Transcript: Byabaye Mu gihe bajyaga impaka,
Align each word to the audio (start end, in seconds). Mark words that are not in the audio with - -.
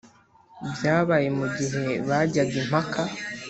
Byabaye 0.73 1.27
Mu 1.37 1.47
gihe 1.57 1.83
bajyaga 2.07 2.53
impaka, 2.63 3.01